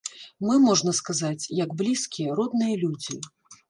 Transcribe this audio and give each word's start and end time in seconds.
Мы, 0.47 0.55
можна 0.63 0.95
сказаць, 1.01 1.45
як 1.63 1.79
блізкія, 1.85 2.43
родныя 2.43 2.75
людзі. 2.87 3.25